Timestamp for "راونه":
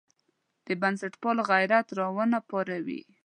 1.99-2.37